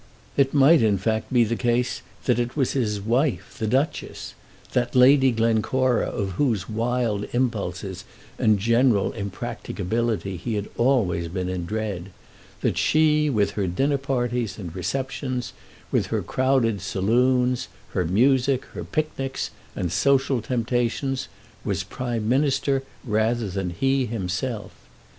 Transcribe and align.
It 0.35 0.51
might, 0.51 0.81
in 0.81 0.97
fact, 0.97 1.31
be 1.31 1.43
the 1.43 1.55
case 1.55 2.01
that 2.25 2.39
it 2.39 2.57
was 2.57 2.71
his 2.71 2.99
wife 2.99 3.55
the 3.59 3.67
Duchess, 3.67 4.33
that 4.73 4.95
Lady 4.95 5.29
Glencora 5.29 6.07
of 6.07 6.31
whose 6.41 6.67
wild 6.67 7.27
impulses 7.33 8.03
and 8.39 8.57
general 8.57 9.11
impracticability 9.11 10.37
he 10.37 10.55
had 10.55 10.69
always 10.75 11.27
been 11.27 11.49
in 11.49 11.65
dread, 11.67 12.09
that 12.61 12.79
she 12.79 13.29
with 13.29 13.51
her 13.51 13.67
dinner 13.67 13.99
parties 13.99 14.57
and 14.57 14.75
receptions, 14.75 15.53
with 15.91 16.07
her 16.07 16.23
crowded 16.23 16.81
saloons, 16.81 17.67
her 17.89 18.03
music, 18.03 18.65
her 18.73 18.83
picnics, 18.83 19.51
and 19.75 19.91
social 19.91 20.41
temptations, 20.41 21.27
was 21.63 21.83
Prime 21.83 22.27
Minister 22.27 22.81
rather 23.05 23.47
than 23.51 23.69
he 23.69 24.07
himself. 24.07 24.71